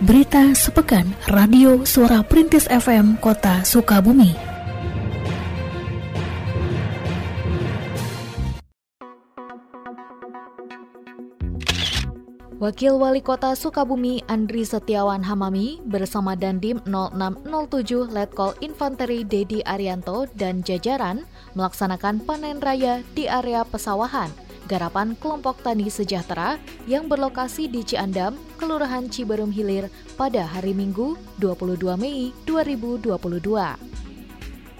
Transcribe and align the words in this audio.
Berita 0.00 0.56
sepekan 0.56 1.12
Radio 1.28 1.84
Suara 1.84 2.24
Perintis 2.24 2.64
FM 2.72 3.20
Kota 3.20 3.60
Sukabumi. 3.60 4.32
Wakil 12.56 12.96
Wali 12.96 13.20
Kota 13.20 13.52
Sukabumi 13.52 14.24
Andri 14.24 14.64
Setiawan 14.64 15.20
Hamami 15.20 15.84
bersama 15.84 16.32
Dandim 16.32 16.80
0607 16.88 18.08
Letkol 18.08 18.56
Infanteri 18.64 19.28
Dedi 19.28 19.60
Arianto 19.68 20.24
dan 20.32 20.64
jajaran 20.64 21.28
melaksanakan 21.52 22.24
panen 22.24 22.56
raya 22.64 23.04
di 23.12 23.28
area 23.28 23.68
pesawahan 23.68 24.32
garapan 24.70 25.18
kelompok 25.18 25.66
tani 25.66 25.90
sejahtera 25.90 26.62
yang 26.86 27.10
berlokasi 27.10 27.66
di 27.66 27.82
Ciandam, 27.82 28.38
Kelurahan 28.54 29.10
Ciberum 29.10 29.50
Hilir 29.50 29.90
pada 30.14 30.46
hari 30.46 30.70
Minggu 30.70 31.18
22 31.42 31.98
Mei 31.98 32.30
2022. 32.46 33.10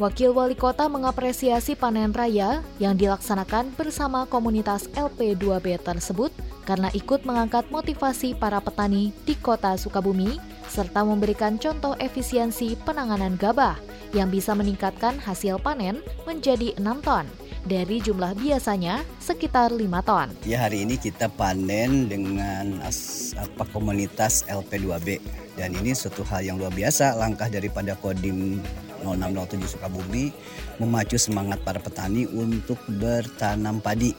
Wakil 0.00 0.32
Wali 0.32 0.56
Kota 0.56 0.88
mengapresiasi 0.88 1.76
panen 1.76 2.14
raya 2.14 2.64
yang 2.80 2.96
dilaksanakan 2.96 3.76
bersama 3.76 4.24
komunitas 4.24 4.88
LP2B 4.96 5.76
tersebut 5.82 6.32
karena 6.64 6.88
ikut 6.96 7.26
mengangkat 7.28 7.68
motivasi 7.68 8.32
para 8.38 8.62
petani 8.64 9.12
di 9.28 9.36
kota 9.36 9.76
Sukabumi 9.76 10.40
serta 10.70 11.04
memberikan 11.04 11.60
contoh 11.60 11.98
efisiensi 12.00 12.78
penanganan 12.80 13.36
gabah 13.36 13.76
yang 14.16 14.32
bisa 14.32 14.56
meningkatkan 14.56 15.20
hasil 15.20 15.60
panen 15.60 16.00
menjadi 16.24 16.72
6 16.80 17.04
ton 17.04 17.28
dari 17.68 18.00
jumlah 18.00 18.32
biasanya 18.38 19.04
sekitar 19.20 19.74
5 19.74 19.84
ton. 20.08 20.28
Ya 20.48 20.64
hari 20.64 20.88
ini 20.88 20.96
kita 20.96 21.28
panen 21.28 22.08
dengan 22.08 22.80
as, 22.80 23.32
apa 23.36 23.68
komunitas 23.68 24.46
LP2B 24.48 25.20
dan 25.60 25.76
ini 25.76 25.92
suatu 25.92 26.24
hal 26.24 26.46
yang 26.46 26.56
luar 26.56 26.72
biasa 26.72 27.20
langkah 27.20 27.52
daripada 27.52 27.92
Kodim 28.00 28.64
0607 29.04 29.76
Sukabumi 29.76 30.32
memacu 30.80 31.16
semangat 31.20 31.60
para 31.64 31.80
petani 31.80 32.24
untuk 32.30 32.80
bertanam 33.00 33.80
padi. 33.80 34.16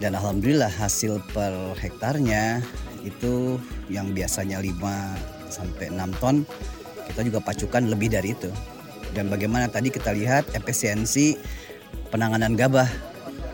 Dan 0.00 0.16
alhamdulillah 0.16 0.72
hasil 0.72 1.20
per 1.36 1.52
hektarnya 1.76 2.64
itu 3.04 3.60
yang 3.92 4.10
biasanya 4.16 4.58
5 4.64 5.52
sampai 5.52 5.92
6 5.92 6.22
ton 6.22 6.42
kita 7.10 7.26
juga 7.26 7.38
pacukan 7.42 7.90
lebih 7.90 8.08
dari 8.10 8.32
itu. 8.32 8.50
Dan 9.10 9.26
bagaimana 9.26 9.66
tadi 9.66 9.90
kita 9.90 10.14
lihat 10.14 10.54
efisiensi 10.54 11.34
penanganan 12.10 12.58
gabah 12.58 12.90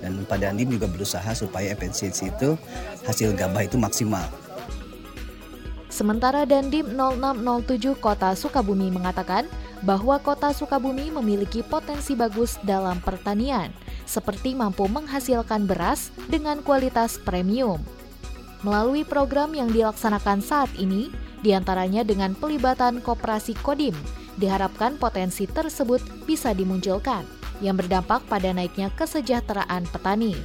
dan 0.01 0.25
Pak 0.25 0.39
Dandim 0.41 0.73
juga 0.73 0.89
berusaha 0.89 1.29
supaya 1.37 1.73
efisiensi 1.73 2.33
itu 2.33 2.57
hasil 3.05 3.37
gabah 3.37 3.65
itu 3.65 3.77
maksimal. 3.77 4.25
Sementara 5.93 6.45
Dandim 6.45 6.93
0607 6.93 7.97
Kota 7.97 8.37
Sukabumi 8.37 8.93
mengatakan 8.93 9.49
bahwa 9.81 10.21
Kota 10.21 10.53
Sukabumi 10.53 11.09
memiliki 11.09 11.65
potensi 11.65 12.13
bagus 12.13 12.61
dalam 12.69 13.01
pertanian, 13.01 13.73
seperti 14.05 14.53
mampu 14.53 14.85
menghasilkan 14.93 15.65
beras 15.65 16.13
dengan 16.29 16.61
kualitas 16.61 17.17
premium. 17.17 17.81
Melalui 18.61 19.09
program 19.09 19.57
yang 19.57 19.73
dilaksanakan 19.73 20.45
saat 20.45 20.69
ini, 20.77 21.09
di 21.41 21.57
antaranya 21.57 22.05
dengan 22.05 22.37
pelibatan 22.37 23.01
koperasi 23.01 23.57
Kodim, 23.65 23.97
diharapkan 24.37 25.01
potensi 25.01 25.49
tersebut 25.49 26.29
bisa 26.29 26.53
dimunculkan 26.53 27.25
yang 27.61 27.77
berdampak 27.77 28.25
pada 28.29 28.53
naiknya 28.53 28.93
kesejahteraan 28.95 29.89
petani. 29.89 30.37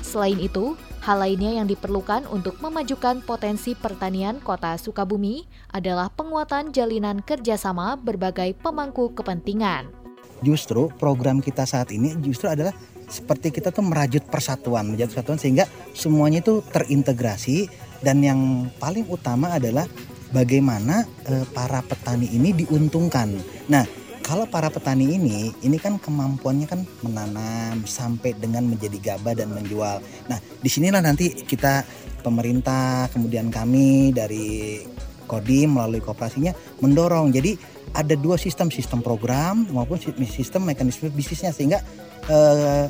Selain 0.00 0.36
itu, 0.40 0.74
hal 1.04 1.22
lainnya 1.22 1.62
yang 1.62 1.66
diperlukan 1.70 2.28
untuk 2.28 2.58
memajukan 2.58 3.22
potensi 3.24 3.78
pertanian 3.78 4.42
kota 4.42 4.74
Sukabumi 4.76 5.46
adalah 5.70 6.10
penguatan 6.12 6.74
jalinan 6.74 7.24
kerjasama 7.24 7.96
berbagai 8.00 8.56
pemangku 8.58 9.12
kepentingan. 9.16 9.92
Justru 10.40 10.88
program 10.96 11.44
kita 11.44 11.68
saat 11.68 11.92
ini 11.92 12.16
justru 12.24 12.48
adalah 12.48 12.72
seperti 13.10 13.50
kita 13.52 13.74
tuh 13.74 13.84
merajut 13.84 14.24
persatuan, 14.30 14.88
menjadi 14.88 15.12
persatuan 15.12 15.36
sehingga 15.36 15.68
semuanya 15.92 16.40
itu 16.40 16.64
terintegrasi 16.72 17.68
dan 18.00 18.24
yang 18.24 18.70
paling 18.80 19.04
utama 19.10 19.52
adalah 19.52 19.84
bagaimana 20.32 21.04
e, 21.26 21.44
para 21.50 21.84
petani 21.84 22.30
ini 22.32 22.54
diuntungkan. 22.54 23.34
Nah, 23.68 23.84
kalau 24.30 24.46
para 24.46 24.70
petani 24.70 25.18
ini, 25.18 25.50
ini 25.66 25.74
kan 25.74 25.98
kemampuannya 25.98 26.70
kan 26.70 26.86
menanam 27.02 27.82
sampai 27.82 28.30
dengan 28.38 28.62
menjadi 28.62 28.94
gabah 29.18 29.34
dan 29.34 29.50
menjual. 29.50 29.98
Nah, 30.30 30.38
di 30.38 30.70
sinilah 30.70 31.02
nanti 31.02 31.34
kita 31.34 31.82
pemerintah, 32.22 33.10
kemudian 33.10 33.50
kami 33.50 34.14
dari 34.14 34.86
Kodim 35.26 35.74
melalui 35.74 35.98
kooperasinya 35.98 36.54
mendorong. 36.78 37.34
Jadi 37.34 37.58
ada 37.90 38.14
dua 38.14 38.38
sistem, 38.38 38.70
sistem 38.70 39.02
program 39.02 39.66
maupun 39.66 39.98
sistem 40.22 40.62
mekanisme 40.62 41.10
bisnisnya 41.10 41.50
sehingga 41.50 41.82
eh, 42.30 42.86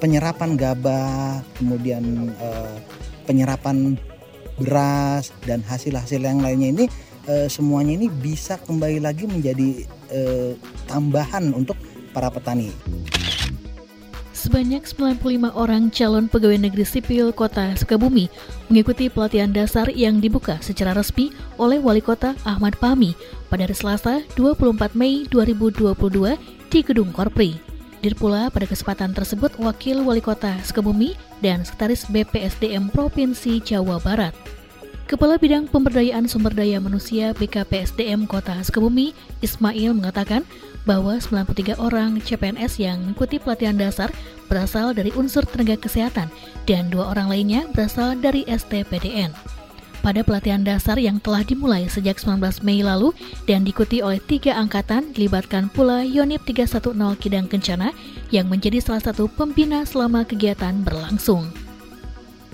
penyerapan 0.00 0.56
gabah, 0.56 1.44
kemudian 1.60 2.32
eh, 2.32 2.76
penyerapan 3.28 4.00
beras 4.56 5.36
dan 5.44 5.60
hasil-hasil 5.60 6.16
yang 6.16 6.40
lainnya 6.40 6.72
ini 6.72 6.84
eh, 7.28 7.48
semuanya 7.52 7.92
ini 7.92 8.08
bisa 8.08 8.56
kembali 8.56 9.04
lagi 9.04 9.28
menjadi 9.28 10.00
eh, 10.12 10.52
tambahan 10.86 11.50
untuk 11.56 11.80
para 12.12 12.28
petani. 12.28 12.70
Sebanyak 14.42 14.82
95 14.82 15.54
orang 15.54 15.86
calon 15.94 16.26
pegawai 16.26 16.58
negeri 16.58 16.82
sipil 16.82 17.30
Kota 17.30 17.78
Sukabumi 17.78 18.26
mengikuti 18.66 19.06
pelatihan 19.06 19.54
dasar 19.54 19.86
yang 19.94 20.18
dibuka 20.18 20.58
secara 20.58 20.98
resmi 20.98 21.30
oleh 21.62 21.78
Wali 21.78 22.02
Kota 22.02 22.34
Ahmad 22.42 22.74
Pami 22.82 23.14
pada 23.46 23.70
hari 23.70 23.76
Selasa 23.78 24.18
24 24.34 24.98
Mei 24.98 25.30
2022 25.30 25.94
di 26.74 26.80
Gedung 26.82 27.14
Korpri. 27.14 27.54
Dir 28.02 28.18
pula 28.18 28.50
pada 28.50 28.66
kesempatan 28.66 29.14
tersebut 29.14 29.54
Wakil 29.62 30.02
Wali 30.02 30.18
Kota 30.18 30.58
Sukabumi 30.66 31.14
dan 31.38 31.62
Sekretaris 31.62 32.10
BPSDM 32.10 32.90
Provinsi 32.90 33.62
Jawa 33.62 34.02
Barat. 34.02 34.34
Kepala 35.12 35.36
Bidang 35.36 35.68
Pemberdayaan 35.68 36.24
Sumber 36.24 36.56
Daya 36.56 36.80
Manusia 36.80 37.36
BKPSDM 37.36 38.24
Kota 38.24 38.56
Sukabumi, 38.64 39.12
Ismail 39.44 39.92
mengatakan 39.92 40.40
bahwa 40.88 41.20
93 41.20 41.76
orang 41.76 42.16
CPNS 42.24 42.80
yang 42.80 43.04
mengikuti 43.04 43.36
pelatihan 43.36 43.76
dasar 43.76 44.08
berasal 44.48 44.96
dari 44.96 45.12
unsur 45.12 45.44
tenaga 45.44 45.76
kesehatan 45.76 46.32
dan 46.64 46.88
dua 46.88 47.12
orang 47.12 47.28
lainnya 47.28 47.68
berasal 47.76 48.16
dari 48.16 48.48
STPDN. 48.48 49.36
Pada 50.00 50.24
pelatihan 50.24 50.64
dasar 50.64 50.96
yang 50.96 51.20
telah 51.20 51.44
dimulai 51.44 51.92
sejak 51.92 52.16
19 52.16 52.64
Mei 52.64 52.80
lalu 52.80 53.12
dan 53.44 53.68
diikuti 53.68 54.00
oleh 54.00 54.16
tiga 54.16 54.56
angkatan, 54.56 55.12
dilibatkan 55.12 55.68
pula 55.76 56.08
Yonif 56.08 56.40
310 56.48 57.20
Kidang 57.20 57.52
Kencana 57.52 57.92
yang 58.32 58.48
menjadi 58.48 58.80
salah 58.80 59.12
satu 59.12 59.28
pembina 59.28 59.84
selama 59.84 60.24
kegiatan 60.24 60.80
berlangsung. 60.80 61.61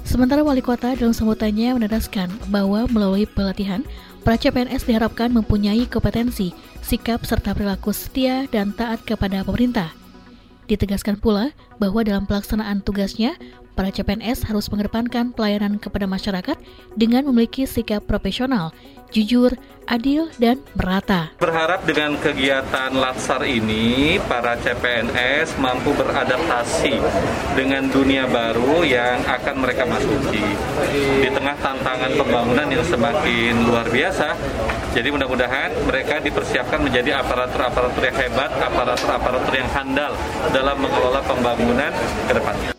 Sementara 0.09 0.41
wali 0.41 0.65
kota 0.65 0.97
dalam 0.97 1.13
sambutannya 1.13 1.77
menegaskan 1.77 2.33
bahwa 2.49 2.89
melalui 2.89 3.29
pelatihan, 3.29 3.85
para 4.25 4.41
CPNS 4.41 4.89
diharapkan 4.89 5.29
mempunyai 5.29 5.85
kompetensi, 5.85 6.57
sikap 6.81 7.29
serta 7.29 7.53
perilaku 7.53 7.93
setia 7.93 8.49
dan 8.49 8.73
taat 8.73 9.05
kepada 9.05 9.45
pemerintah. 9.45 9.93
Ditegaskan 10.65 11.21
pula 11.21 11.53
bahwa 11.77 12.01
dalam 12.09 12.25
pelaksanaan 12.25 12.81
tugasnya, 12.81 13.37
para 13.79 13.95
CPNS 13.95 14.51
harus 14.51 14.67
mengedepankan 14.75 15.31
pelayanan 15.31 15.79
kepada 15.79 16.11
masyarakat 16.11 16.59
dengan 16.99 17.23
memiliki 17.31 17.63
sikap 17.63 18.03
profesional, 18.11 18.75
jujur, 19.15 19.55
adil, 19.87 20.27
dan 20.43 20.59
merata. 20.75 21.31
Berharap 21.39 21.87
dengan 21.87 22.19
kegiatan 22.19 22.91
Latsar 22.91 23.47
ini, 23.47 24.19
para 24.27 24.59
CPNS 24.59 25.63
mampu 25.63 25.95
beradaptasi 25.95 26.99
dengan 27.55 27.87
dunia 27.87 28.27
baru 28.27 28.83
yang 28.83 29.23
akan 29.23 29.63
mereka 29.63 29.87
masuki. 29.87 30.43
Di 31.23 31.31
tengah 31.31 31.55
tantangan 31.63 32.19
pembangunan 32.19 32.67
yang 32.67 32.83
semakin 32.83 33.63
luar 33.63 33.87
biasa, 33.87 34.35
jadi 34.91 35.07
mudah-mudahan 35.15 35.87
mereka 35.87 36.19
dipersiapkan 36.19 36.83
menjadi 36.83 37.23
aparatur-aparatur 37.23 38.03
yang 38.03 38.19
hebat, 38.27 38.51
aparatur-aparatur 38.59 39.55
yang 39.55 39.71
handal 39.71 40.19
dalam 40.51 40.83
mengelola 40.83 41.23
pembangunan 41.23 41.95
ke 42.27 42.35
depannya. 42.35 42.78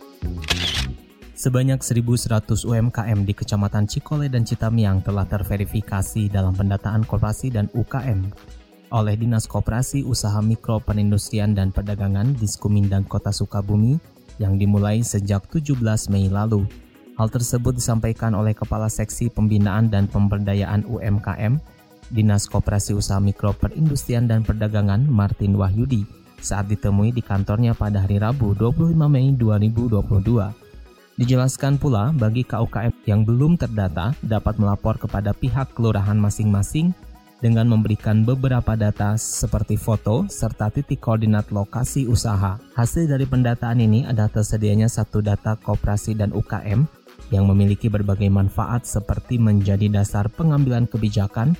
Sebanyak 1.39 1.79
1.100 1.79 2.67
UMKM 2.67 3.23
di 3.23 3.31
Kecamatan 3.31 3.87
Cikole 3.87 4.27
dan 4.27 4.43
Citamiang 4.43 4.99
telah 4.99 5.23
terverifikasi 5.23 6.27
dalam 6.27 6.51
pendataan 6.51 7.07
koperasi 7.07 7.47
dan 7.47 7.71
UKM 7.71 8.27
oleh 8.91 9.15
Dinas 9.15 9.47
Koperasi 9.47 10.03
Usaha 10.03 10.43
Mikro 10.43 10.83
Perindustrian 10.83 11.55
dan 11.55 11.71
Perdagangan 11.71 12.35
di 12.35 12.43
Skumindang 12.43 13.07
Kota 13.07 13.31
Sukabumi 13.31 13.95
yang 14.35 14.59
dimulai 14.59 14.99
sejak 14.99 15.47
17 15.47 15.79
Mei 16.11 16.27
lalu. 16.27 16.67
Hal 17.15 17.31
tersebut 17.31 17.71
disampaikan 17.71 18.35
oleh 18.35 18.51
Kepala 18.51 18.91
Seksi 18.91 19.31
Pembinaan 19.31 19.87
dan 19.87 20.11
Pemberdayaan 20.11 20.83
UMKM 20.91 21.55
Dinas 22.11 22.51
Koperasi 22.51 22.91
Usaha 22.91 23.23
Mikro 23.23 23.55
Perindustrian 23.55 24.27
dan 24.27 24.43
Perdagangan 24.43 25.07
Martin 25.07 25.55
Wahyudi 25.55 26.03
saat 26.43 26.67
ditemui 26.67 27.15
di 27.15 27.23
kantornya 27.23 27.71
pada 27.71 28.03
hari 28.03 28.19
Rabu 28.19 28.51
25 28.59 28.91
Mei 29.07 29.31
2022. 29.39 30.68
Dijelaskan 31.19 31.75
pula 31.75 32.15
bagi 32.15 32.47
KUKM 32.47 33.03
yang 33.03 33.27
belum 33.27 33.59
terdata 33.59 34.15
dapat 34.23 34.55
melapor 34.55 34.95
kepada 34.95 35.35
pihak 35.35 35.75
kelurahan 35.75 36.15
masing-masing 36.15 36.95
dengan 37.43 37.67
memberikan 37.67 38.23
beberapa 38.23 38.79
data 38.79 39.19
seperti 39.19 39.75
foto 39.75 40.31
serta 40.31 40.71
titik 40.71 41.03
koordinat 41.03 41.51
lokasi 41.51 42.07
usaha. 42.07 42.55
Hasil 42.71 43.11
dari 43.11 43.27
pendataan 43.27 43.83
ini 43.83 44.07
adalah 44.07 44.31
tersedianya 44.31 44.87
satu 44.87 45.19
data 45.19 45.59
koperasi 45.59 46.15
dan 46.15 46.31
UKM 46.31 46.87
yang 47.35 47.43
memiliki 47.51 47.91
berbagai 47.91 48.31
manfaat 48.31 48.87
seperti 48.87 49.43
menjadi 49.43 49.91
dasar 49.91 50.31
pengambilan 50.31 50.87
kebijakan 50.87 51.51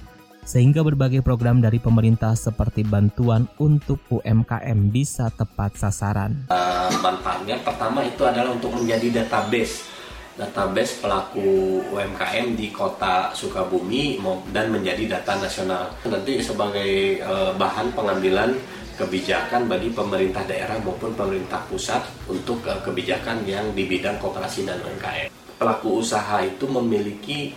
sehingga 0.50 0.82
berbagai 0.82 1.22
program 1.22 1.62
dari 1.62 1.78
pemerintah 1.78 2.34
seperti 2.34 2.82
bantuan 2.82 3.46
untuk 3.62 4.02
UMKM 4.10 4.90
bisa 4.90 5.30
tepat 5.30 5.78
sasaran. 5.78 6.50
Uh, 6.50 6.90
manfaatnya 7.06 7.62
pertama 7.62 8.02
itu 8.02 8.26
adalah 8.26 8.58
untuk 8.58 8.74
menjadi 8.74 9.22
database 9.22 9.86
database 10.34 11.04
pelaku 11.04 11.84
UMKM 11.94 12.56
di 12.56 12.72
kota 12.72 13.30
Sukabumi 13.36 14.18
dan 14.50 14.72
menjadi 14.74 15.20
data 15.20 15.38
nasional. 15.38 15.94
Nanti 16.08 16.42
sebagai 16.42 17.22
uh, 17.22 17.54
bahan 17.54 17.94
pengambilan 17.94 18.56
kebijakan 18.96 19.68
bagi 19.68 19.92
pemerintah 19.92 20.48
daerah 20.48 20.80
maupun 20.82 21.12
pemerintah 21.14 21.62
pusat 21.68 22.02
untuk 22.26 22.64
uh, 22.66 22.80
kebijakan 22.82 23.44
yang 23.46 23.70
di 23.76 23.86
bidang 23.86 24.18
kooperasi 24.18 24.66
dan 24.66 24.80
UMKM. 24.82 25.30
Pelaku 25.60 26.00
usaha 26.00 26.40
itu 26.40 26.66
memiliki 26.72 27.52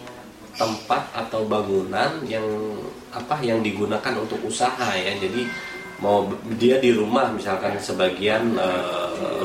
tempat 0.57 1.03
atau 1.17 1.45
bangunan 1.49 2.21
yang 2.29 2.45
apa 3.13 3.41
yang 3.41 3.61
digunakan 3.61 4.15
untuk 4.17 4.41
usaha 4.45 4.93
ya. 4.97 5.13
Jadi 5.17 5.45
mau 6.03 6.27
dia 6.59 6.83
di 6.83 6.91
rumah 6.91 7.31
misalkan 7.31 7.79
sebagian 7.79 8.59
e, 8.59 8.69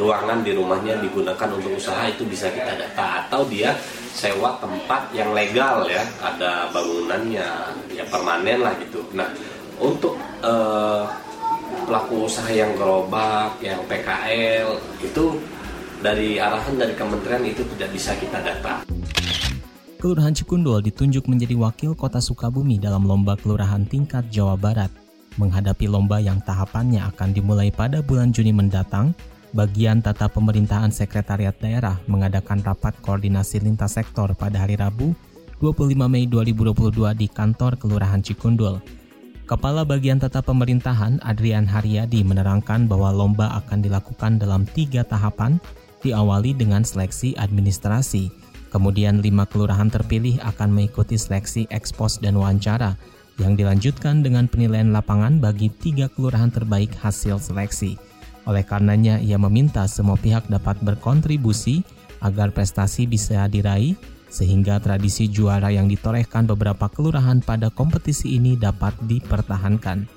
ruangan 0.01 0.42
di 0.42 0.57
rumahnya 0.57 0.98
digunakan 1.00 1.50
untuk 1.54 1.77
usaha 1.77 2.07
itu 2.09 2.24
bisa 2.27 2.51
kita 2.51 2.75
data. 2.75 3.27
Atau 3.27 3.48
dia 3.48 3.75
sewa 4.12 4.57
tempat 4.57 5.13
yang 5.13 5.31
legal 5.31 5.86
ya 5.86 6.01
ada 6.19 6.71
bangunannya 6.74 7.48
ya 7.94 8.03
permanen 8.10 8.65
lah 8.65 8.74
gitu. 8.81 9.03
Nah 9.15 9.30
untuk 9.77 10.18
e, 10.42 10.53
pelaku 11.86 12.27
usaha 12.27 12.51
yang 12.51 12.75
gerobak 12.75 13.60
yang 13.63 13.80
PKL 13.88 14.80
itu 15.03 15.39
dari 16.01 16.38
arahan 16.38 16.77
dari 16.77 16.94
kementerian 16.94 17.44
itu 17.45 17.63
tidak 17.75 17.89
bisa 17.94 18.13
kita 18.18 18.38
data. 18.42 18.86
Kelurahan 19.97 20.29
Cikundul 20.29 20.85
ditunjuk 20.85 21.25
menjadi 21.25 21.57
wakil 21.57 21.97
kota 21.97 22.21
Sukabumi 22.21 22.77
dalam 22.77 23.09
lomba 23.09 23.33
kelurahan 23.33 23.81
tingkat 23.81 24.29
Jawa 24.29 24.53
Barat. 24.53 24.94
Menghadapi 25.41 25.89
lomba 25.89 26.21
yang 26.21 26.38
tahapannya 26.38 27.01
akan 27.09 27.33
dimulai 27.33 27.73
pada 27.73 28.05
bulan 28.05 28.29
Juni 28.29 28.53
mendatang, 28.53 29.17
bagian 29.57 29.97
tata 30.05 30.29
pemerintahan 30.29 30.94
sekretariat 30.94 31.57
daerah 31.57 31.97
mengadakan 32.05 32.61
rapat 32.61 32.94
koordinasi 33.01 33.57
lintas 33.65 33.97
sektor 33.97 34.38
pada 34.38 34.61
hari 34.61 34.77
Rabu 34.77 35.17
25 35.65 35.97
Mei 36.05 36.29
2022 36.29 37.17
di 37.17 37.25
kantor 37.25 37.81
Kelurahan 37.81 38.21
Cikundul. 38.21 38.77
Kepala 39.50 39.81
Bagian 39.81 40.21
Tata 40.21 40.45
Pemerintahan 40.45 41.17
Adrian 41.25 41.65
Haryadi 41.65 42.21
menerangkan 42.21 42.85
bahwa 42.85 43.09
lomba 43.09 43.50
akan 43.65 43.81
dilakukan 43.81 44.38
dalam 44.38 44.69
tiga 44.77 45.01
tahapan, 45.01 45.57
diawali 46.05 46.53
dengan 46.53 46.85
seleksi 46.85 47.33
administrasi, 47.33 48.29
Kemudian 48.67 49.23
lima 49.23 49.47
kelurahan 49.47 49.87
terpilih 49.87 50.43
akan 50.43 50.75
mengikuti 50.75 51.15
seleksi 51.15 51.71
ekspos 51.71 52.19
dan 52.19 52.35
wawancara 52.35 52.99
yang 53.39 53.55
dilanjutkan 53.55 54.25
dengan 54.25 54.49
penilaian 54.49 54.91
lapangan 54.91 55.39
bagi 55.39 55.71
tiga 55.71 56.11
kelurahan 56.11 56.51
terbaik 56.51 56.91
hasil 56.99 57.39
seleksi. 57.39 57.95
Oleh 58.43 58.63
karenanya, 58.63 59.19
ia 59.19 59.39
meminta 59.39 59.83
semua 59.87 60.19
pihak 60.19 60.47
dapat 60.51 60.79
berkontribusi 60.83 61.83
agar 62.23 62.51
prestasi 62.51 63.07
bisa 63.07 63.45
diraih 63.47 63.95
sehingga 64.27 64.83
tradisi 64.83 65.31
juara 65.31 65.71
yang 65.71 65.87
ditorehkan 65.87 66.43
beberapa 66.43 66.91
kelurahan 66.91 67.39
pada 67.39 67.71
kompetisi 67.71 68.35
ini 68.35 68.59
dapat 68.59 68.91
dipertahankan. 69.07 70.07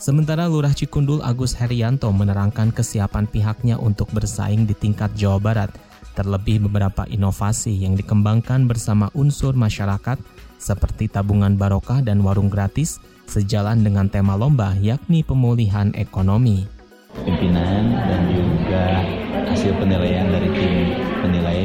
Sementara 0.00 0.48
Lurah 0.48 0.72
Cikundul 0.72 1.20
Agus 1.20 1.52
Herianto 1.52 2.08
menerangkan 2.08 2.72
kesiapan 2.72 3.28
pihaknya 3.28 3.76
untuk 3.76 4.08
bersaing 4.16 4.64
di 4.64 4.72
tingkat 4.72 5.12
Jawa 5.12 5.36
Barat– 5.36 5.72
Terlebih 6.18 6.66
beberapa 6.66 7.06
inovasi 7.06 7.70
yang 7.70 7.94
dikembangkan 7.94 8.66
bersama 8.66 9.08
unsur 9.14 9.54
masyarakat 9.54 10.18
seperti 10.60 11.08
tabungan 11.08 11.56
barokah 11.56 12.04
dan 12.04 12.20
warung 12.20 12.52
gratis 12.52 13.00
sejalan 13.30 13.80
dengan 13.86 14.10
tema 14.10 14.34
lomba 14.34 14.74
yakni 14.82 15.22
pemulihan 15.22 15.94
ekonomi. 15.94 16.66
Pimpinan 17.14 17.94
dan 17.94 18.22
juga 18.30 19.06
hasil 19.50 19.74
penilaian 19.78 20.30
dari 20.30 20.50
tim 20.54 20.74
penilai 21.22 21.62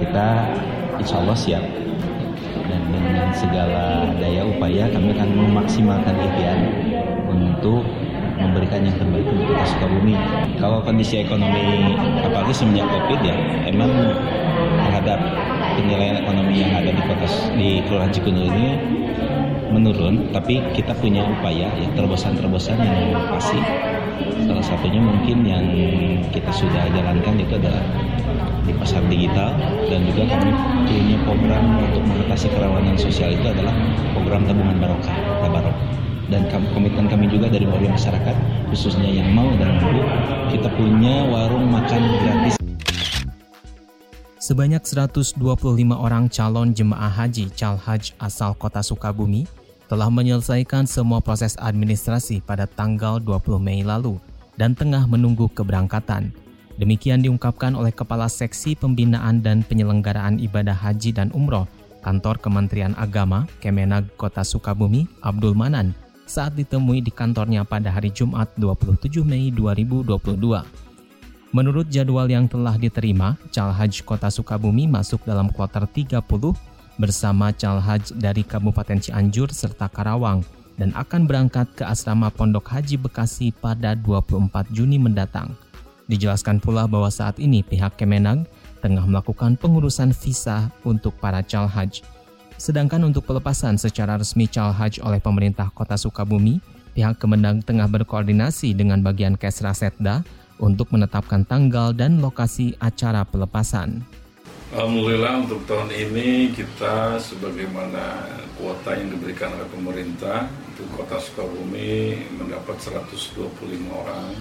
kita 0.00 0.28
insya 0.96 1.20
Allah 1.20 1.36
siap 1.36 1.64
dan 2.68 2.82
dengan 2.92 3.28
segala 3.36 4.12
daya 4.16 4.44
upaya 4.48 4.88
kami 4.92 5.12
akan 5.12 5.28
memaksimalkan 5.34 6.16
ikhtiar 6.20 6.60
untuk 7.28 7.84
memberikan 8.40 8.80
yang 8.82 8.96
terbaik 8.96 9.26
untuk 9.28 9.52
kota 9.52 9.64
Sukabumi. 9.68 10.16
Kalau 10.56 10.78
kondisi 10.80 11.20
ekonomi 11.20 11.94
apalagi 12.24 12.52
semenjak 12.56 12.88
Covid 12.88 13.20
ya, 13.20 13.36
emang 13.68 13.92
terhadap 14.88 15.18
penilaian 15.76 16.16
ekonomi 16.24 16.54
yang 16.64 16.72
ada 16.74 16.90
di 16.90 17.02
kota 17.04 17.26
di 17.54 17.68
Kelurahan 17.86 18.10
Cikundul 18.10 18.48
ini 18.50 18.66
menurun, 19.70 20.34
tapi 20.34 20.58
kita 20.74 20.96
punya 20.98 21.22
upaya 21.22 21.70
ya 21.70 21.88
terobosan-terobosan 21.94 22.76
yang 22.80 22.98
pasti. 23.30 23.60
Salah 24.44 24.64
satunya 24.66 24.98
mungkin 24.98 25.46
yang 25.46 25.64
kita 26.34 26.50
sudah 26.50 26.90
jalankan 26.90 27.38
itu 27.38 27.54
adalah 27.54 27.80
di 28.66 28.74
pasar 28.76 29.00
digital 29.08 29.56
dan 29.88 30.04
juga 30.04 30.36
kami 30.36 30.50
punya 30.84 31.16
program 31.24 31.64
untuk 31.80 32.02
mengatasi 32.04 32.46
kerawanan 32.52 32.96
sosial 32.98 33.32
itu 33.32 33.46
adalah 33.46 33.72
program 34.12 34.44
tabungan 34.44 34.76
barokah, 34.76 35.16
tabarok 35.40 35.76
dan 36.30 36.46
komitmen 36.48 37.10
kami 37.10 37.26
juga 37.26 37.50
dari 37.50 37.66
warga 37.66 37.90
masyarakat 37.90 38.36
khususnya 38.70 39.10
yang 39.10 39.34
mau 39.34 39.50
dan 39.58 39.82
mampu 39.82 40.00
kita 40.54 40.70
punya 40.78 41.26
warung 41.26 41.66
makan 41.68 42.02
gratis 42.22 42.54
Sebanyak 44.40 44.82
125 44.82 45.38
orang 45.94 46.26
calon 46.26 46.74
jemaah 46.74 47.12
haji 47.12 47.54
Calhaj 47.54 48.16
asal 48.18 48.50
kota 48.58 48.82
Sukabumi 48.82 49.46
telah 49.86 50.10
menyelesaikan 50.10 50.90
semua 50.90 51.22
proses 51.22 51.54
administrasi 51.54 52.42
pada 52.42 52.66
tanggal 52.66 53.22
20 53.22 53.62
Mei 53.62 53.86
lalu 53.86 54.18
dan 54.58 54.74
tengah 54.74 55.06
menunggu 55.06 55.46
keberangkatan. 55.54 56.34
Demikian 56.82 57.20
diungkapkan 57.20 57.76
oleh 57.76 57.92
Kepala 57.92 58.26
Seksi 58.26 58.74
Pembinaan 58.74 59.44
dan 59.44 59.60
Penyelenggaraan 59.62 60.40
Ibadah 60.40 60.74
Haji 60.74 61.12
dan 61.12 61.28
Umroh 61.30 61.68
Kantor 62.00 62.40
Kementerian 62.40 62.96
Agama 62.96 63.44
Kemenag 63.60 64.08
Kota 64.16 64.40
Sukabumi 64.40 65.04
Abdul 65.20 65.52
Manan 65.52 65.92
saat 66.30 66.54
ditemui 66.54 67.02
di 67.02 67.10
kantornya 67.10 67.66
pada 67.66 67.90
hari 67.90 68.14
Jumat 68.14 68.46
27 68.54 69.26
Mei 69.26 69.50
2022. 69.50 70.62
Menurut 71.50 71.90
jadwal 71.90 72.30
yang 72.30 72.46
telah 72.46 72.78
diterima, 72.78 73.34
Calhaj 73.50 74.06
Kota 74.06 74.30
Sukabumi 74.30 74.86
masuk 74.86 75.26
dalam 75.26 75.50
kloter 75.50 75.82
30 75.82 76.22
bersama 76.94 77.50
Calhaj 77.50 78.14
dari 78.14 78.46
Kabupaten 78.46 79.02
Cianjur 79.02 79.50
serta 79.50 79.90
Karawang 79.90 80.46
dan 80.78 80.94
akan 80.94 81.26
berangkat 81.26 81.66
ke 81.74 81.82
asrama 81.82 82.30
Pondok 82.30 82.70
Haji 82.70 83.02
Bekasi 83.02 83.50
pada 83.50 83.98
24 83.98 84.70
Juni 84.70 85.02
mendatang. 85.02 85.50
Dijelaskan 86.06 86.62
pula 86.62 86.86
bahwa 86.86 87.10
saat 87.10 87.42
ini 87.42 87.66
pihak 87.66 87.98
Kemenag 87.98 88.46
tengah 88.78 89.02
melakukan 89.02 89.58
pengurusan 89.58 90.14
visa 90.14 90.70
untuk 90.86 91.18
para 91.18 91.42
Calhaj. 91.42 92.06
Sedangkan 92.60 93.00
untuk 93.08 93.24
pelepasan 93.24 93.80
secara 93.80 94.20
resmi 94.20 94.44
Calhaj 94.44 95.00
oleh 95.00 95.16
pemerintah 95.16 95.72
kota 95.72 95.96
Sukabumi, 95.96 96.60
pihak 96.92 97.16
Kemenang 97.16 97.64
tengah 97.64 97.88
berkoordinasi 97.88 98.76
dengan 98.76 99.00
bagian 99.00 99.40
Kesra 99.40 99.72
Setda 99.72 100.20
untuk 100.60 100.92
menetapkan 100.92 101.48
tanggal 101.48 101.96
dan 101.96 102.20
lokasi 102.20 102.76
acara 102.76 103.24
pelepasan. 103.24 104.04
Alhamdulillah 104.76 105.48
untuk 105.48 105.64
tahun 105.64 105.88
ini 105.88 106.52
kita 106.52 107.16
sebagaimana 107.16 108.28
kuota 108.60 108.92
yang 108.92 109.08
diberikan 109.08 109.56
oleh 109.56 109.64
pemerintah 109.72 110.44
untuk 110.76 111.00
kota 111.00 111.16
Sukabumi 111.16 112.12
mendapat 112.36 112.76
125 112.76 113.40
orang, 113.88 114.36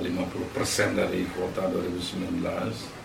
50 0.00 0.56
persen 0.56 0.96
dari 0.96 1.28
kuota 1.36 1.68
2019 1.68 3.01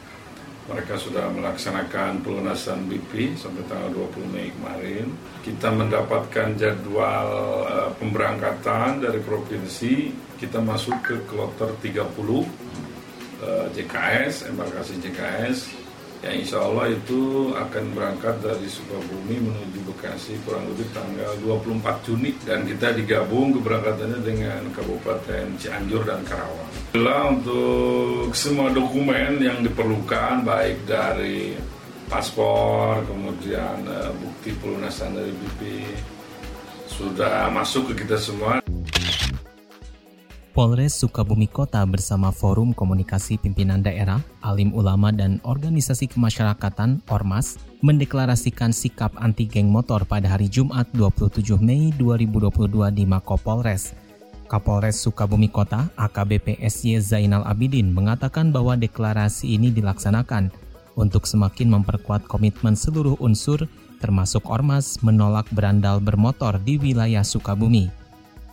mereka 0.67 0.99
sudah 0.99 1.31
melaksanakan 1.31 2.19
pelunasan 2.21 2.91
BP 2.91 3.39
sampai 3.39 3.63
tanggal 3.71 3.87
20 4.11 4.33
Mei 4.35 4.51
kemarin. 4.51 5.15
Kita 5.39 5.71
mendapatkan 5.71 6.59
jadwal 6.59 7.27
uh, 7.63 7.89
pemberangkatan 7.95 8.99
dari 8.99 9.23
provinsi. 9.23 10.11
Kita 10.35 10.59
masuk 10.59 10.97
ke 11.01 11.15
kloter 11.25 11.71
30 11.79 12.03
uh, 12.03 12.43
JKS, 13.71 14.51
embarkasi 14.51 14.99
JKS 14.99 15.86
Ya 16.25 16.33
insya 16.33 16.65
Allah 16.65 16.89
itu 16.89 17.53
akan 17.53 17.93
berangkat 17.93 18.41
dari 18.41 18.65
Sukabumi 18.65 19.37
menuju 19.37 19.85
Bekasi 19.85 20.33
kurang 20.41 20.65
lebih 20.73 20.89
tanggal 20.89 21.29
24 21.45 22.05
Juni 22.09 22.33
dan 22.41 22.65
kita 22.65 22.89
digabung 22.97 23.53
keberangkatannya 23.53 24.19
dengan 24.25 24.61
Kabupaten 24.73 25.45
Cianjur 25.61 26.01
dan 26.09 26.25
Karawang. 26.25 26.69
Adalah 26.97 27.21
untuk 27.37 28.33
semua 28.33 28.73
dokumen 28.73 29.37
yang 29.37 29.61
diperlukan 29.61 30.41
baik 30.41 30.89
dari 30.89 31.53
paspor, 32.09 33.05
kemudian 33.05 33.85
uh, 33.85 34.09
bukti 34.17 34.55
pelunasan 34.57 35.13
dari 35.13 35.29
BP 35.29 35.61
sudah 36.89 37.51
masuk 37.53 37.93
ke 37.93 38.03
kita 38.05 38.17
semua. 38.17 38.66
Polres 40.57 40.97
Sukabumi 40.97 41.45
Kota 41.45 41.85
bersama 41.85 42.33
Forum 42.33 42.73
Komunikasi 42.73 43.37
Pimpinan 43.37 43.85
Daerah, 43.85 44.17
Alim 44.41 44.73
Ulama 44.73 45.13
dan 45.13 45.37
Organisasi 45.45 46.09
Kemasyarakatan 46.09 47.05
Ormas 47.13 47.61
mendeklarasikan 47.85 48.73
sikap 48.73 49.13
anti 49.21 49.45
geng 49.45 49.69
motor 49.69 50.01
pada 50.09 50.33
hari 50.33 50.49
Jumat 50.49 50.89
27 50.97 51.61
Mei 51.61 51.93
2022 51.93 52.89
di 52.89 53.05
Mako 53.05 53.37
Polres. 53.37 53.93
Kapolres 54.49 54.97
Sukabumi 54.97 55.45
Kota 55.45 55.93
AKBP 55.93 56.57
SY 56.65 57.05
Zainal 57.05 57.45
Abidin 57.45 57.93
mengatakan 57.93 58.49
bahwa 58.49 58.73
deklarasi 58.73 59.61
ini 59.61 59.69
dilaksanakan 59.69 60.49
untuk 60.97 61.29
semakin 61.29 61.69
memperkuat 61.69 62.25
komitmen 62.25 62.73
seluruh 62.73 63.13
unsur 63.21 63.69
termasuk 64.01 64.49
ormas 64.49 65.05
menolak 65.05 65.45
berandal 65.53 66.01
bermotor 66.01 66.57
di 66.65 66.81
wilayah 66.81 67.21
Sukabumi. 67.21 68.06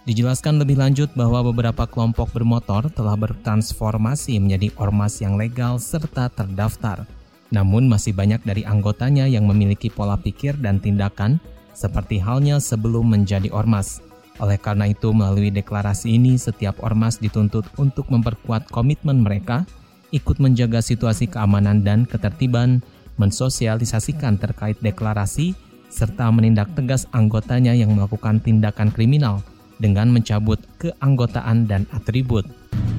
Dijelaskan 0.04 0.60
lebih 0.60 0.76
lanjut 0.76 1.08
bahwa 1.16 1.48
beberapa 1.48 1.88
kelompok 1.88 2.28
bermotor 2.36 2.92
telah 2.92 3.16
bertransformasi 3.16 4.36
menjadi 4.36 4.68
ormas 4.76 5.24
yang 5.24 5.40
legal 5.40 5.80
serta 5.80 6.28
terdaftar. 6.28 7.08
Namun 7.48 7.88
masih 7.88 8.12
banyak 8.12 8.44
dari 8.44 8.68
anggotanya 8.68 9.24
yang 9.24 9.48
memiliki 9.48 9.88
pola 9.88 10.20
pikir 10.20 10.60
dan 10.60 10.76
tindakan 10.76 11.40
seperti 11.72 12.20
halnya 12.20 12.60
sebelum 12.60 13.16
menjadi 13.16 13.48
ormas. 13.48 14.04
Oleh 14.44 14.60
karena 14.60 14.92
itu, 14.92 15.08
melalui 15.16 15.48
deklarasi 15.48 16.20
ini, 16.20 16.36
setiap 16.36 16.84
ormas 16.84 17.16
dituntut 17.16 17.64
untuk 17.80 18.04
memperkuat 18.12 18.68
komitmen 18.68 19.24
mereka, 19.24 19.64
ikut 20.12 20.36
menjaga 20.36 20.84
situasi 20.84 21.32
keamanan 21.32 21.80
dan 21.80 22.04
ketertiban, 22.04 22.84
mensosialisasikan 23.16 24.36
terkait 24.36 24.76
deklarasi, 24.84 25.56
serta 25.88 26.28
menindak 26.28 26.68
tegas 26.76 27.08
anggotanya 27.16 27.72
yang 27.72 27.96
melakukan 27.96 28.36
tindakan 28.44 28.92
kriminal– 28.92 29.40
dengan 29.78 30.10
mencabut 30.10 30.60
keanggotaan 30.78 31.66
dan 31.66 31.86
atribut. 31.94 32.46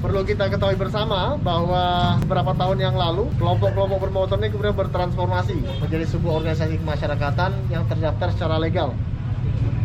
Perlu 0.00 0.22
kita 0.22 0.52
ketahui 0.52 0.76
bersama 0.76 1.40
bahwa 1.40 2.16
beberapa 2.24 2.52
tahun 2.52 2.78
yang 2.78 2.96
lalu 2.96 3.26
kelompok-kelompok 3.40 3.98
bermotor 4.08 4.36
ini 4.38 4.52
kemudian 4.52 4.76
bertransformasi 4.76 5.56
menjadi 5.82 6.04
sebuah 6.08 6.44
organisasi 6.44 6.78
kemasyarakatan 6.84 7.50
yang 7.72 7.88
terdaftar 7.88 8.28
secara 8.32 8.56
legal 8.60 8.92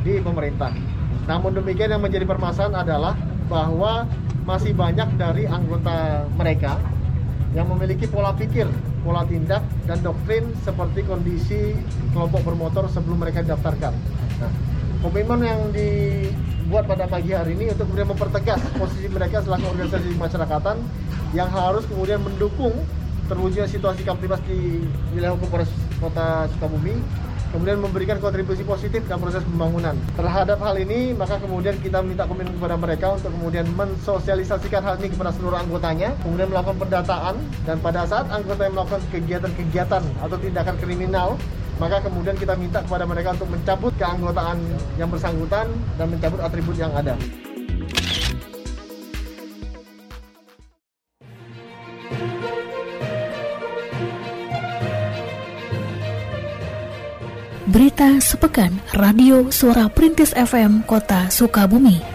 di 0.03 0.19
pemerintah. 0.19 0.75
Namun 1.25 1.55
demikian 1.55 1.95
yang 1.95 2.03
menjadi 2.03 2.27
permasalahan 2.27 2.83
adalah 2.83 3.13
bahwa 3.47 4.05
masih 4.43 4.73
banyak 4.73 5.07
dari 5.15 5.45
anggota 5.45 6.25
mereka 6.33 6.81
yang 7.51 7.67
memiliki 7.67 8.07
pola 8.07 8.31
pikir, 8.31 8.67
pola 9.03 9.27
tindak, 9.27 9.63
dan 9.83 9.99
doktrin 9.99 10.49
seperti 10.63 11.03
kondisi 11.03 11.75
kelompok 12.15 12.47
bermotor 12.47 12.87
sebelum 12.87 13.19
mereka 13.19 13.43
didaftarkan. 13.43 13.93
Nah, 14.39 14.51
komitmen 15.03 15.39
yang 15.43 15.61
dibuat 16.71 16.87
pada 16.87 17.03
pagi 17.03 17.35
hari 17.35 17.51
ini 17.59 17.67
untuk 17.75 17.83
kemudian 17.91 18.15
mempertegas 18.15 18.63
posisi 18.79 19.11
mereka 19.11 19.43
selaku 19.43 19.75
organisasi 19.75 20.15
masyarakatan 20.15 20.79
yang 21.35 21.51
harus 21.51 21.83
kemudian 21.83 22.23
mendukung 22.23 22.71
terwujudnya 23.27 23.67
situasi 23.67 24.07
kamtibas 24.07 24.39
di 24.47 24.79
wilayah 25.11 25.35
hukum 25.35 25.51
Polres 25.51 25.67
Kota 25.99 26.47
Sukabumi 26.55 26.95
kemudian 27.51 27.75
memberikan 27.83 28.23
kontribusi 28.23 28.63
positif 28.63 29.03
dalam 29.03 29.27
proses 29.27 29.43
pembangunan. 29.43 29.99
Terhadap 30.15 30.63
hal 30.63 30.79
ini, 30.79 31.11
maka 31.11 31.35
kemudian 31.43 31.75
kita 31.83 31.99
minta 31.99 32.23
komitmen 32.23 32.55
kepada 32.55 32.79
mereka 32.79 33.19
untuk 33.19 33.35
kemudian 33.35 33.67
mensosialisasikan 33.75 34.79
hal 34.79 34.95
ini 35.03 35.11
kepada 35.11 35.35
seluruh 35.35 35.59
anggotanya, 35.59 36.15
kemudian 36.23 36.47
melakukan 36.47 36.87
pendataan, 36.87 37.35
dan 37.67 37.83
pada 37.83 38.07
saat 38.07 38.31
anggota 38.31 38.63
yang 38.63 38.79
melakukan 38.79 39.03
kegiatan-kegiatan 39.11 40.03
atau 40.23 40.37
tindakan 40.39 40.75
kriminal, 40.79 41.35
maka 41.81 41.97
kemudian 42.05 42.37
kita 42.37 42.53
minta 42.53 42.85
kepada 42.85 43.09
mereka 43.09 43.33
untuk 43.33 43.49
mencabut 43.49 43.89
keanggotaan 43.97 44.61
yang 45.01 45.09
bersangkutan 45.09 45.65
dan 45.97 46.07
mencabut 46.13 46.37
atribut 46.45 46.77
yang 46.77 46.93
ada. 46.93 47.17
Berita 57.71 58.19
sepekan 58.21 58.77
Radio 58.93 59.49
Suara 59.49 59.89
Perintis 59.89 60.35
FM 60.37 60.85
Kota 60.85 61.33
Sukabumi. 61.33 62.10